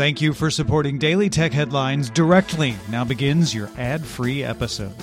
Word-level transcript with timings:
Thank 0.00 0.22
you 0.22 0.32
for 0.32 0.50
supporting 0.50 0.96
Daily 0.96 1.28
Tech 1.28 1.52
Headlines 1.52 2.08
directly. 2.08 2.74
Now 2.88 3.04
begins 3.04 3.54
your 3.54 3.68
ad 3.76 4.02
free 4.02 4.42
episode. 4.42 4.96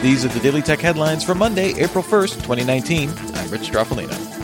These 0.00 0.24
are 0.24 0.28
the 0.28 0.38
Daily 0.40 0.62
Tech 0.62 0.78
Headlines 0.78 1.24
for 1.24 1.34
Monday, 1.34 1.74
April 1.82 2.04
1st, 2.04 2.34
2019. 2.44 3.08
I'm 3.10 3.50
Rich 3.50 3.62
Stroffolino. 3.62 4.37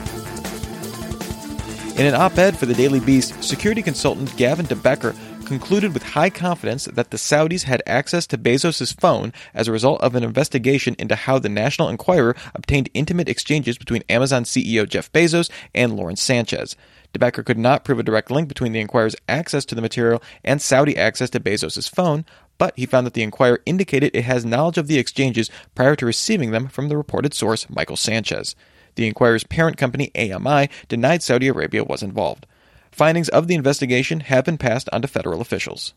In 1.97 2.06
an 2.06 2.15
op 2.17 2.37
ed 2.38 2.58
for 2.58 2.67
the 2.67 2.74
Daily 2.74 2.99
Beast, 2.99 3.40
security 3.40 3.81
consultant 3.81 4.37
Gavin 4.37 4.67
de 4.67 4.74
Becker 4.74 5.15
concluded 5.45 5.95
with 5.95 6.03
high 6.03 6.28
confidence 6.28 6.87
that 6.87 7.13
the 7.13 7.17
Saudis 7.17 7.63
had 7.63 7.85
access 7.87 8.27
to 8.27 8.37
Bezos' 8.37 8.99
phone 8.99 9.33
as 9.54 9.69
a 9.69 9.72
result 9.72 10.01
of 10.01 10.17
an 10.17 10.24
investigation 10.24 10.96
into 10.99 11.15
how 11.15 11.38
the 11.38 11.49
National 11.49 11.88
Enquirer 11.88 12.35
obtained 12.53 12.91
intimate 12.95 13.28
exchanges 13.28 13.78
between 13.78 14.03
Amazon 14.09 14.42
CEO 14.42 14.88
Jeff 14.88 15.13
Bezos 15.13 15.49
and 15.72 15.96
Lauren 15.96 16.16
Sanchez. 16.16 16.74
DeBecker 17.12 17.45
could 17.45 17.59
not 17.59 17.84
prove 17.84 18.01
a 18.01 18.02
direct 18.02 18.29
link 18.29 18.48
between 18.48 18.73
the 18.73 18.80
Enquirer's 18.80 19.15
access 19.29 19.65
to 19.65 19.76
the 19.76 19.82
material 19.82 20.20
and 20.42 20.60
Saudi 20.60 20.96
access 20.96 21.30
to 21.30 21.38
Bezos' 21.38 21.88
phone, 21.88 22.24
but 22.59 22.74
he 22.76 22.87
found 22.87 23.06
that 23.06 23.15
the 23.15 23.23
Enquirer 23.23 23.60
indicated 23.66 24.10
it 24.12 24.24
has 24.24 24.45
knowledge 24.45 24.79
of 24.79 24.88
the 24.88 24.98
exchanges 24.98 25.48
prior 25.76 25.95
to 25.95 26.06
receiving 26.06 26.51
them 26.51 26.66
from 26.66 26.88
the 26.88 26.96
reported 26.96 27.34
source, 27.34 27.70
Michael 27.70 27.96
Sanchez. 27.96 28.56
The 28.94 29.06
Enquirer's 29.06 29.44
parent 29.44 29.76
company, 29.76 30.10
AMI, 30.14 30.68
denied 30.88 31.22
Saudi 31.22 31.48
Arabia 31.48 31.84
was 31.84 32.02
involved. 32.02 32.46
Findings 32.90 33.28
of 33.30 33.48
the 33.48 33.54
investigation 33.54 34.20
have 34.20 34.44
been 34.44 34.58
passed 34.58 34.88
on 34.92 35.02
to 35.02 35.08
federal 35.08 35.40
officials. 35.40 35.94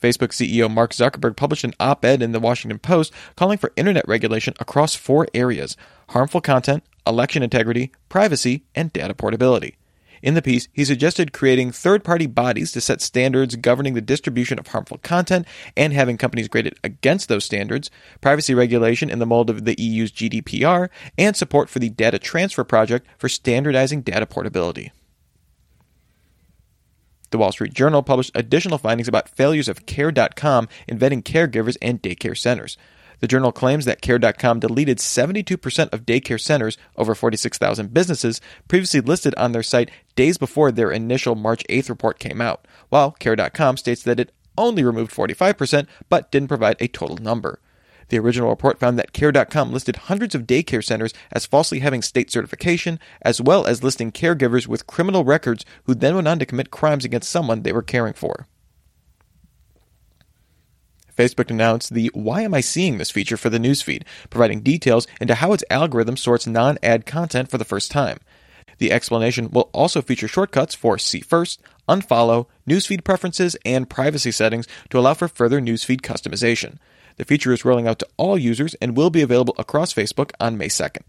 Facebook 0.00 0.30
CEO 0.30 0.70
Mark 0.70 0.92
Zuckerberg 0.92 1.36
published 1.36 1.64
an 1.64 1.74
op 1.78 2.04
ed 2.04 2.22
in 2.22 2.32
the 2.32 2.40
Washington 2.40 2.78
Post 2.78 3.12
calling 3.36 3.58
for 3.58 3.72
internet 3.76 4.08
regulation 4.08 4.54
across 4.58 4.94
four 4.94 5.28
areas 5.34 5.76
harmful 6.10 6.40
content, 6.40 6.82
election 7.06 7.42
integrity, 7.42 7.92
privacy, 8.08 8.64
and 8.74 8.92
data 8.92 9.14
portability. 9.14 9.76
In 10.22 10.34
the 10.34 10.42
piece, 10.42 10.68
he 10.72 10.84
suggested 10.84 11.32
creating 11.32 11.72
third 11.72 12.04
party 12.04 12.26
bodies 12.26 12.72
to 12.72 12.80
set 12.80 13.00
standards 13.00 13.56
governing 13.56 13.94
the 13.94 14.00
distribution 14.00 14.58
of 14.58 14.68
harmful 14.68 14.98
content 14.98 15.46
and 15.76 15.92
having 15.92 16.18
companies 16.18 16.48
graded 16.48 16.78
against 16.84 17.28
those 17.28 17.44
standards, 17.44 17.90
privacy 18.20 18.54
regulation 18.54 19.08
in 19.08 19.18
the 19.18 19.26
mold 19.26 19.48
of 19.48 19.64
the 19.64 19.80
EU's 19.80 20.12
GDPR, 20.12 20.90
and 21.16 21.36
support 21.36 21.70
for 21.70 21.78
the 21.78 21.88
Data 21.88 22.18
Transfer 22.18 22.64
Project 22.64 23.06
for 23.16 23.28
standardizing 23.28 24.02
data 24.02 24.26
portability. 24.26 24.92
The 27.30 27.38
Wall 27.38 27.52
Street 27.52 27.72
Journal 27.72 28.02
published 28.02 28.32
additional 28.34 28.78
findings 28.78 29.08
about 29.08 29.28
failures 29.28 29.68
of 29.68 29.86
Care.com 29.86 30.68
in 30.88 30.98
vetting 30.98 31.22
caregivers 31.22 31.76
and 31.80 32.02
daycare 32.02 32.36
centers. 32.36 32.76
The 33.20 33.28
journal 33.28 33.52
claims 33.52 33.84
that 33.84 34.00
Care.com 34.00 34.60
deleted 34.60 34.98
72% 34.98 35.92
of 35.92 36.06
daycare 36.06 36.40
centers, 36.40 36.78
over 36.96 37.14
46,000 37.14 37.92
businesses, 37.92 38.40
previously 38.66 39.00
listed 39.00 39.34
on 39.36 39.52
their 39.52 39.62
site 39.62 39.90
days 40.16 40.38
before 40.38 40.72
their 40.72 40.90
initial 40.90 41.34
March 41.34 41.64
8th 41.68 41.90
report 41.90 42.18
came 42.18 42.40
out, 42.40 42.66
while 42.88 43.12
Care.com 43.12 43.76
states 43.76 44.02
that 44.02 44.18
it 44.18 44.32
only 44.56 44.82
removed 44.82 45.12
45% 45.12 45.86
but 46.08 46.30
didn't 46.30 46.48
provide 46.48 46.76
a 46.80 46.88
total 46.88 47.18
number. 47.18 47.60
The 48.08 48.18
original 48.18 48.48
report 48.48 48.80
found 48.80 48.98
that 48.98 49.12
Care.com 49.12 49.72
listed 49.72 49.96
hundreds 49.96 50.34
of 50.34 50.46
daycare 50.46 50.84
centers 50.84 51.14
as 51.30 51.46
falsely 51.46 51.78
having 51.78 52.02
state 52.02 52.30
certification, 52.30 52.98
as 53.22 53.40
well 53.40 53.66
as 53.66 53.84
listing 53.84 54.10
caregivers 54.10 54.66
with 54.66 54.86
criminal 54.86 55.24
records 55.24 55.64
who 55.84 55.94
then 55.94 56.16
went 56.16 56.26
on 56.26 56.38
to 56.40 56.46
commit 56.46 56.70
crimes 56.70 57.04
against 57.04 57.30
someone 57.30 57.62
they 57.62 57.72
were 57.72 57.82
caring 57.82 58.14
for. 58.14 58.48
Facebook 61.20 61.50
announced 61.50 61.92
the 61.92 62.10
Why 62.14 62.40
Am 62.40 62.54
I 62.54 62.62
Seeing 62.62 62.96
This 62.96 63.10
feature 63.10 63.36
for 63.36 63.50
the 63.50 63.58
newsfeed, 63.58 64.04
providing 64.30 64.62
details 64.62 65.06
into 65.20 65.34
how 65.34 65.52
its 65.52 65.62
algorithm 65.68 66.16
sorts 66.16 66.46
non 66.46 66.78
ad 66.82 67.04
content 67.04 67.50
for 67.50 67.58
the 67.58 67.64
first 67.66 67.90
time. 67.90 68.20
The 68.78 68.90
explanation 68.90 69.50
will 69.50 69.68
also 69.74 70.00
feature 70.00 70.28
shortcuts 70.28 70.74
for 70.74 70.96
See 70.96 71.20
First, 71.20 71.60
Unfollow, 71.86 72.46
Newsfeed 72.66 73.04
preferences, 73.04 73.54
and 73.66 73.90
privacy 73.90 74.32
settings 74.32 74.66
to 74.88 74.98
allow 74.98 75.12
for 75.12 75.28
further 75.28 75.60
newsfeed 75.60 76.00
customization. 76.00 76.78
The 77.18 77.26
feature 77.26 77.52
is 77.52 77.66
rolling 77.66 77.86
out 77.86 77.98
to 77.98 78.08
all 78.16 78.38
users 78.38 78.72
and 78.80 78.96
will 78.96 79.10
be 79.10 79.20
available 79.20 79.54
across 79.58 79.92
Facebook 79.92 80.30
on 80.40 80.56
May 80.56 80.68
2nd. 80.68 81.02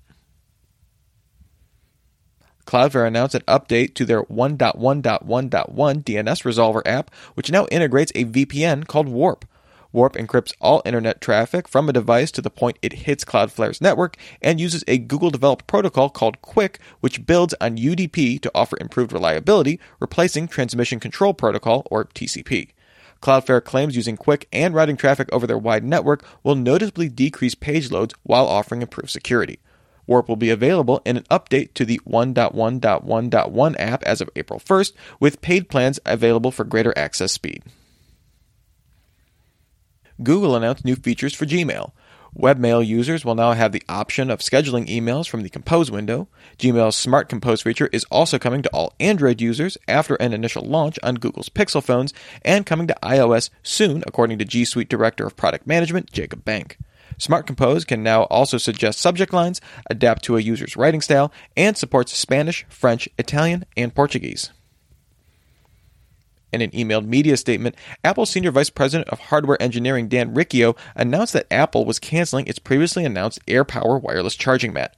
Cloudflare 2.66 3.08
announced 3.08 3.36
an 3.36 3.44
update 3.48 3.94
to 3.94 4.04
their 4.04 4.24
1.1.1.1 4.24 6.04
DNS 6.04 6.44
Resolver 6.44 6.82
app, 6.86 7.16
which 7.36 7.50
now 7.50 7.66
integrates 7.72 8.12
a 8.14 8.26
VPN 8.26 8.86
called 8.86 9.08
Warp. 9.08 9.46
Warp 9.94 10.14
encrypts 10.14 10.54
all 10.62 10.82
internet 10.86 11.20
traffic 11.20 11.68
from 11.68 11.90
a 11.90 11.94
device 11.94 12.32
to 12.32 12.42
the 12.42 12.50
point 12.50 12.80
it 12.82 12.94
hits 12.94 13.26
Cloudflare's 13.26 13.82
network 13.82 14.16
and 14.42 14.60
uses 14.60 14.84
a 14.88 14.98
Google 14.98 15.30
developed 15.30 15.68
protocol 15.68 16.10
called 16.10 16.42
QUIC, 16.42 16.78
which 17.02 17.26
builds 17.26 17.54
on 17.60 17.78
UDP 17.78 18.42
to 18.42 18.52
offer 18.56 18.78
improved 18.80 19.12
reliability, 19.12 19.80
replacing 20.00 20.48
Transmission 20.48 21.00
Control 21.00 21.34
Protocol, 21.34 21.86
or 21.92 22.06
TCP. 22.06 22.70
Cloudflare 23.22 23.64
claims 23.64 23.96
using 23.96 24.18
QUIC 24.18 24.46
and 24.54 24.74
routing 24.74 24.98
traffic 24.98 25.30
over 25.32 25.46
their 25.46 25.58
wide 25.58 25.84
network 25.84 26.24
will 26.44 26.56
noticeably 26.56 27.10
decrease 27.10 27.54
page 27.54 27.92
loads 27.92 28.16
while 28.24 28.48
offering 28.48 28.82
improved 28.82 29.12
security. 29.12 29.60
Warp 30.08 30.28
will 30.28 30.36
be 30.36 30.50
available 30.50 31.02
in 31.06 31.18
an 31.18 31.24
update 31.30 31.74
to 31.76 31.86
the 31.86 32.00
1.1.1.1 32.08 33.76
app 33.80 34.04
as 34.04 34.22
of 34.22 34.30
April 34.36 34.60
1st, 34.60 34.94
with 35.20 35.42
paid 35.42 35.70
plans 35.70 36.00
available 36.06 36.52
for 36.52 36.64
greater 36.64 36.98
access 36.98 37.32
speed. 37.32 37.64
Google 40.24 40.56
announced 40.56 40.86
new 40.86 40.96
features 40.96 41.34
for 41.34 41.46
Gmail. 41.46 41.92
Webmail 42.38 42.86
users 42.86 43.26
will 43.26 43.36
now 43.36 43.52
have 43.52 43.74
the 43.74 43.84
option 43.90 44.32
of 44.32 44.40
scheduling 44.40 44.88
emails 44.88 45.28
from 45.28 45.42
the 45.42 45.50
Compose 45.50 45.92
window. 45.92 46.30
Gmail's 46.58 46.96
Smart 46.96 47.28
Compose 47.28 47.62
feature 47.62 47.90
is 47.92 48.06
also 48.06 48.40
coming 48.40 48.62
to 48.62 48.70
all 48.70 48.94
Android 49.02 49.42
users 49.42 49.78
after 49.88 50.16
an 50.16 50.32
initial 50.32 50.64
launch 50.64 50.98
on 51.04 51.16
Google's 51.16 51.50
Pixel 51.50 51.84
phones 51.84 52.14
and 52.44 52.66
coming 52.66 52.88
to 52.88 52.98
iOS 53.04 53.50
soon, 53.64 54.02
according 54.08 54.38
to 54.40 54.46
G 54.46 54.64
Suite 54.64 54.88
Director 54.88 55.26
of 55.26 55.36
Product 55.36 55.68
Management, 55.68 56.12
Jacob 56.14 56.46
Bank. 56.46 56.78
Smart 57.18 57.46
Compose 57.46 57.84
can 57.84 58.02
now 58.02 58.24
also 58.24 58.58
suggest 58.58 59.00
subject 59.00 59.34
lines, 59.34 59.60
adapt 59.90 60.24
to 60.24 60.38
a 60.38 60.42
user's 60.42 60.78
writing 60.78 61.02
style, 61.02 61.34
and 61.58 61.76
supports 61.76 62.18
Spanish, 62.18 62.66
French, 62.70 63.10
Italian, 63.18 63.66
and 63.76 63.94
Portuguese. 63.94 64.52
In 66.52 66.62
an 66.62 66.72
emailed 66.72 67.06
media 67.06 67.38
statement, 67.38 67.76
Apple 68.04 68.26
Senior 68.26 68.52
Vice 68.52 68.70
President 68.70 69.10
of 69.10 69.20
Hardware 69.20 69.62
Engineering 69.62 70.10
Dan 70.10 70.34
Riccio 70.34 70.76
announced 70.96 71.34
that 71.34 71.52
Apple 71.52 71.86
was 71.86 72.00
canceling 72.00 72.48
its 72.48 72.60
previously 72.60 73.06
announced 73.06 73.46
AirPower 73.46 74.02
wireless 74.02 74.36
charging 74.36 74.74
mat. 74.74 74.96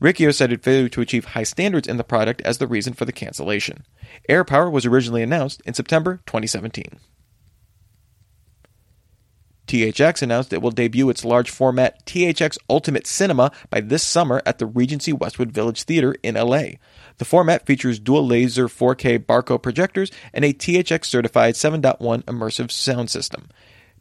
Riccio 0.00 0.30
cited 0.30 0.62
failure 0.62 0.88
to 0.90 1.00
achieve 1.00 1.24
high 1.26 1.44
standards 1.44 1.88
in 1.88 1.96
the 1.96 2.04
product 2.04 2.42
as 2.42 2.58
the 2.58 2.66
reason 2.66 2.92
for 2.92 3.04
the 3.04 3.12
cancellation. 3.12 3.84
AirPower 4.28 4.70
was 4.70 4.84
originally 4.84 5.22
announced 5.22 5.62
in 5.64 5.74
September 5.74 6.20
2017. 6.26 6.98
THX 9.66 10.22
announced 10.22 10.52
it 10.52 10.62
will 10.62 10.70
debut 10.70 11.10
its 11.10 11.24
large 11.24 11.50
format 11.50 12.04
THX 12.06 12.56
Ultimate 12.70 13.06
Cinema 13.06 13.50
by 13.68 13.80
this 13.80 14.02
summer 14.02 14.40
at 14.46 14.58
the 14.58 14.66
Regency 14.66 15.12
Westwood 15.12 15.50
Village 15.52 15.82
Theater 15.82 16.14
in 16.22 16.36
LA. 16.36 16.78
The 17.18 17.24
format 17.24 17.66
features 17.66 17.98
dual 17.98 18.26
laser 18.26 18.68
4K 18.68 19.18
Barco 19.18 19.60
projectors 19.60 20.10
and 20.32 20.44
a 20.44 20.52
THX 20.52 21.06
certified 21.06 21.54
7.1 21.54 22.22
immersive 22.24 22.70
sound 22.70 23.10
system. 23.10 23.48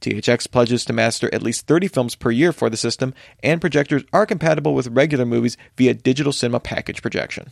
THX 0.01 0.51
pledges 0.51 0.85
to 0.85 0.93
master 0.93 1.33
at 1.33 1.41
least 1.41 1.67
30 1.67 1.87
films 1.87 2.15
per 2.15 2.29
year 2.29 2.51
for 2.51 2.69
the 2.69 2.77
system, 2.77 3.13
and 3.41 3.61
projectors 3.61 4.03
are 4.13 4.25
compatible 4.25 4.75
with 4.75 4.87
regular 4.87 5.25
movies 5.25 5.57
via 5.77 5.93
digital 5.93 6.33
cinema 6.33 6.59
package 6.59 7.01
projection. 7.01 7.51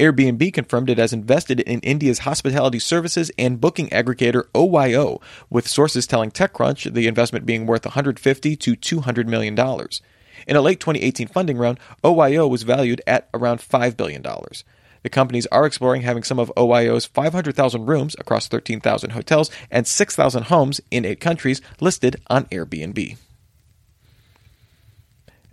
Airbnb 0.00 0.52
confirmed 0.52 0.90
it 0.90 0.98
has 0.98 1.12
invested 1.12 1.60
in 1.60 1.78
India's 1.80 2.20
hospitality 2.20 2.80
services 2.80 3.30
and 3.38 3.60
booking 3.60 3.88
aggregator 3.90 4.44
OYO, 4.52 5.20
with 5.50 5.68
sources 5.68 6.06
telling 6.06 6.32
TechCrunch 6.32 6.92
the 6.92 7.06
investment 7.06 7.46
being 7.46 7.64
worth 7.64 7.84
150 7.84 8.56
to 8.56 8.74
200 8.76 9.28
million 9.28 9.54
dollars. 9.54 10.02
In 10.48 10.56
a 10.56 10.60
late 10.60 10.80
2018 10.80 11.28
funding 11.28 11.58
round, 11.58 11.78
OYO 12.02 12.48
was 12.48 12.64
valued 12.64 13.02
at 13.06 13.28
around 13.32 13.60
$5 13.60 13.96
billion. 13.96 14.22
The 14.22 15.10
companies 15.10 15.46
are 15.52 15.64
exploring 15.64 16.02
having 16.02 16.24
some 16.24 16.40
of 16.40 16.52
OYO's 16.56 17.06
500,000 17.06 17.86
rooms 17.86 18.16
across 18.18 18.48
13,000 18.48 19.10
hotels 19.10 19.50
and 19.70 19.86
6,000 19.86 20.44
homes 20.44 20.80
in 20.90 21.04
eight 21.04 21.20
countries 21.20 21.60
listed 21.80 22.16
on 22.28 22.46
Airbnb. 22.46 23.16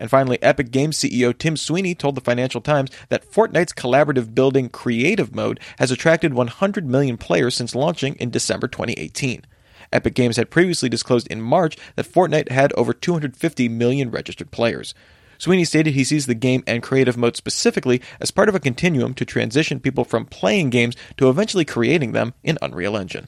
And 0.01 0.09
finally, 0.09 0.41
Epic 0.41 0.71
Games 0.71 0.97
CEO 0.97 1.37
Tim 1.37 1.55
Sweeney 1.55 1.93
told 1.93 2.15
the 2.15 2.21
Financial 2.21 2.59
Times 2.59 2.89
that 3.09 3.23
Fortnite's 3.23 3.71
collaborative 3.71 4.33
building 4.33 4.67
creative 4.67 5.35
mode 5.35 5.59
has 5.77 5.91
attracted 5.91 6.33
100 6.33 6.87
million 6.87 7.17
players 7.17 7.53
since 7.53 7.75
launching 7.75 8.15
in 8.15 8.31
December 8.31 8.67
2018. 8.67 9.45
Epic 9.93 10.15
Games 10.15 10.37
had 10.37 10.49
previously 10.49 10.89
disclosed 10.89 11.27
in 11.27 11.39
March 11.39 11.77
that 11.95 12.07
Fortnite 12.07 12.49
had 12.49 12.73
over 12.73 12.93
250 12.93 13.69
million 13.69 14.09
registered 14.09 14.49
players. 14.49 14.95
Sweeney 15.37 15.65
stated 15.65 15.93
he 15.93 16.03
sees 16.03 16.25
the 16.25 16.33
game 16.33 16.63
and 16.65 16.81
creative 16.81 17.15
mode 17.15 17.37
specifically 17.37 18.01
as 18.19 18.31
part 18.31 18.49
of 18.49 18.55
a 18.55 18.59
continuum 18.59 19.13
to 19.13 19.23
transition 19.23 19.79
people 19.79 20.03
from 20.03 20.25
playing 20.25 20.71
games 20.71 20.95
to 21.17 21.29
eventually 21.29 21.63
creating 21.63 22.13
them 22.13 22.33
in 22.41 22.57
Unreal 22.63 22.97
Engine. 22.97 23.27